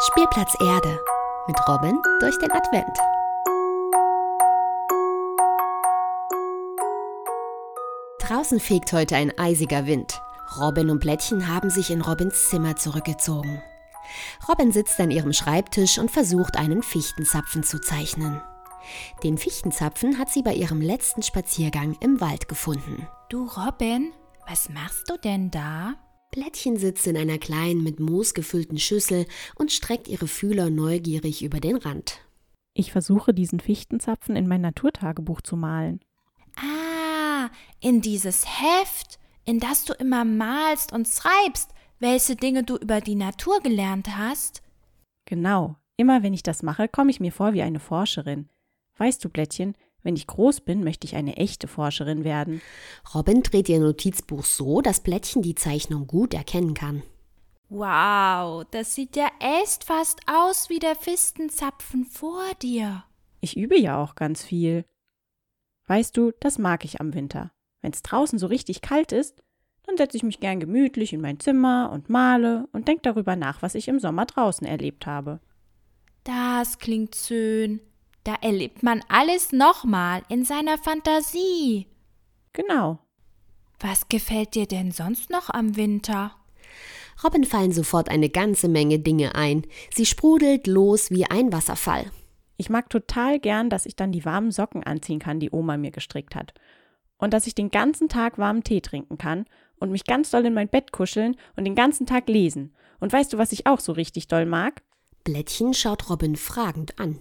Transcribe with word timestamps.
Spielplatz 0.00 0.54
Erde 0.60 1.00
mit 1.46 1.56
Robin 1.68 1.98
durch 2.20 2.38
den 2.38 2.50
Advent. 2.52 2.98
Draußen 8.20 8.60
fegt 8.60 8.92
heute 8.92 9.16
ein 9.16 9.38
eisiger 9.38 9.86
Wind. 9.86 10.20
Robin 10.60 10.90
und 10.90 11.00
Blättchen 11.00 11.48
haben 11.48 11.70
sich 11.70 11.90
in 11.90 12.00
Robins 12.00 12.48
Zimmer 12.48 12.76
zurückgezogen. 12.76 13.62
Robin 14.48 14.72
sitzt 14.72 14.98
an 15.00 15.10
ihrem 15.10 15.32
Schreibtisch 15.32 15.98
und 15.98 16.10
versucht, 16.10 16.56
einen 16.56 16.82
Fichtenzapfen 16.82 17.62
zu 17.62 17.80
zeichnen. 17.80 18.42
Den 19.22 19.38
Fichtenzapfen 19.38 20.18
hat 20.18 20.30
sie 20.30 20.42
bei 20.42 20.54
ihrem 20.54 20.80
letzten 20.80 21.22
Spaziergang 21.22 21.96
im 22.00 22.20
Wald 22.20 22.48
gefunden. 22.48 23.08
Du 23.28 23.46
Robin, 23.46 24.12
was 24.46 24.68
machst 24.68 25.08
du 25.08 25.16
denn 25.16 25.50
da? 25.50 25.94
Blättchen 26.34 26.76
sitzt 26.76 27.06
in 27.06 27.16
einer 27.16 27.38
kleinen 27.38 27.84
mit 27.84 28.00
Moos 28.00 28.34
gefüllten 28.34 28.78
Schüssel 28.78 29.26
und 29.54 29.70
streckt 29.70 30.08
ihre 30.08 30.26
Fühler 30.26 30.68
neugierig 30.68 31.44
über 31.44 31.60
den 31.60 31.76
Rand. 31.76 32.18
Ich 32.74 32.90
versuche 32.90 33.32
diesen 33.32 33.60
Fichtenzapfen 33.60 34.34
in 34.34 34.48
mein 34.48 34.60
Naturtagebuch 34.60 35.42
zu 35.42 35.56
malen. 35.56 36.00
Ah, 36.56 37.50
in 37.80 38.00
dieses 38.00 38.44
Heft, 38.46 39.20
in 39.44 39.60
das 39.60 39.84
du 39.84 39.92
immer 39.92 40.24
malst 40.24 40.92
und 40.92 41.06
schreibst, 41.06 41.70
welche 42.00 42.34
Dinge 42.34 42.64
du 42.64 42.78
über 42.78 43.00
die 43.00 43.14
Natur 43.14 43.60
gelernt 43.60 44.16
hast? 44.16 44.60
Genau, 45.26 45.76
immer 45.96 46.24
wenn 46.24 46.34
ich 46.34 46.42
das 46.42 46.64
mache, 46.64 46.88
komme 46.88 47.12
ich 47.12 47.20
mir 47.20 47.30
vor 47.30 47.52
wie 47.52 47.62
eine 47.62 47.78
Forscherin. 47.78 48.48
Weißt 48.96 49.24
du, 49.24 49.28
Blättchen, 49.28 49.76
wenn 50.04 50.14
ich 50.14 50.28
groß 50.28 50.60
bin, 50.60 50.84
möchte 50.84 51.06
ich 51.06 51.16
eine 51.16 51.36
echte 51.38 51.66
Forscherin 51.66 52.22
werden. 52.22 52.62
Robin 53.14 53.42
dreht 53.42 53.68
ihr 53.68 53.80
Notizbuch 53.80 54.44
so, 54.44 54.82
dass 54.82 55.00
Blättchen 55.00 55.42
die 55.42 55.56
Zeichnung 55.56 56.06
gut 56.06 56.34
erkennen 56.34 56.74
kann. 56.74 57.02
Wow, 57.70 58.64
das 58.70 58.94
sieht 58.94 59.16
ja 59.16 59.28
echt 59.40 59.84
fast 59.84 60.20
aus 60.26 60.68
wie 60.68 60.78
der 60.78 60.94
Fistenzapfen 60.94 62.04
vor 62.04 62.44
dir. 62.62 63.04
Ich 63.40 63.56
übe 63.56 63.78
ja 63.78 64.00
auch 64.00 64.14
ganz 64.14 64.44
viel. 64.44 64.84
Weißt 65.86 66.16
du, 66.16 66.32
das 66.38 66.58
mag 66.58 66.84
ich 66.84 67.00
am 67.00 67.14
Winter. 67.14 67.50
Wenn's 67.80 68.02
draußen 68.02 68.38
so 68.38 68.46
richtig 68.46 68.82
kalt 68.82 69.10
ist, 69.10 69.42
dann 69.86 69.96
setze 69.96 70.16
ich 70.16 70.22
mich 70.22 70.40
gern 70.40 70.60
gemütlich 70.60 71.12
in 71.12 71.20
mein 71.20 71.40
Zimmer 71.40 71.90
und 71.92 72.08
male 72.08 72.68
und 72.72 72.88
denk 72.88 73.02
darüber 73.02 73.36
nach, 73.36 73.62
was 73.62 73.74
ich 73.74 73.88
im 73.88 73.98
Sommer 73.98 74.26
draußen 74.26 74.66
erlebt 74.66 75.06
habe. 75.06 75.40
Das 76.24 76.78
klingt 76.78 77.16
schön. 77.16 77.80
Da 78.24 78.36
erlebt 78.40 78.82
man 78.82 79.02
alles 79.08 79.52
nochmal 79.52 80.22
in 80.28 80.44
seiner 80.44 80.78
Fantasie. 80.78 81.86
Genau. 82.54 82.98
Was 83.80 84.08
gefällt 84.08 84.54
dir 84.54 84.66
denn 84.66 84.92
sonst 84.92 85.28
noch 85.28 85.50
am 85.50 85.76
Winter? 85.76 86.34
Robin 87.22 87.44
fallen 87.44 87.72
sofort 87.72 88.08
eine 88.08 88.30
ganze 88.30 88.68
Menge 88.68 88.98
Dinge 88.98 89.34
ein. 89.34 89.66
Sie 89.92 90.06
sprudelt 90.06 90.66
los 90.66 91.10
wie 91.10 91.26
ein 91.26 91.52
Wasserfall. 91.52 92.10
Ich 92.56 92.70
mag 92.70 92.88
total 92.88 93.38
gern, 93.38 93.68
dass 93.68 93.84
ich 93.84 93.94
dann 93.94 94.12
die 94.12 94.24
warmen 94.24 94.52
Socken 94.52 94.82
anziehen 94.84 95.18
kann, 95.18 95.38
die 95.38 95.50
Oma 95.50 95.76
mir 95.76 95.90
gestrickt 95.90 96.34
hat. 96.34 96.54
Und 97.18 97.34
dass 97.34 97.46
ich 97.46 97.54
den 97.54 97.70
ganzen 97.70 98.08
Tag 98.08 98.38
warmen 98.38 98.64
Tee 98.64 98.80
trinken 98.80 99.18
kann 99.18 99.44
und 99.78 99.90
mich 99.90 100.04
ganz 100.04 100.30
doll 100.30 100.46
in 100.46 100.54
mein 100.54 100.68
Bett 100.68 100.92
kuscheln 100.92 101.36
und 101.56 101.64
den 101.64 101.74
ganzen 101.74 102.06
Tag 102.06 102.28
lesen. 102.28 102.74
Und 103.00 103.12
weißt 103.12 103.32
du, 103.32 103.38
was 103.38 103.52
ich 103.52 103.66
auch 103.66 103.80
so 103.80 103.92
richtig 103.92 104.28
doll 104.28 104.46
mag? 104.46 104.82
Blättchen 105.24 105.74
schaut 105.74 106.08
Robin 106.10 106.36
fragend 106.36 106.98
an. 106.98 107.18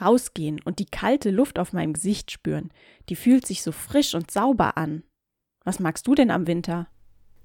Rausgehen 0.00 0.60
und 0.64 0.78
die 0.78 0.86
kalte 0.86 1.30
Luft 1.30 1.58
auf 1.58 1.72
meinem 1.72 1.92
Gesicht 1.92 2.30
spüren. 2.30 2.70
Die 3.08 3.16
fühlt 3.16 3.46
sich 3.46 3.62
so 3.62 3.72
frisch 3.72 4.14
und 4.14 4.30
sauber 4.30 4.76
an. 4.76 5.02
Was 5.64 5.80
magst 5.80 6.06
du 6.06 6.14
denn 6.14 6.30
am 6.30 6.46
Winter? 6.46 6.86